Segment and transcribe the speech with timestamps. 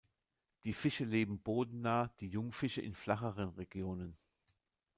[0.63, 4.17] Die Fische leben bodennah, die Jungfische in flacheren Regionen.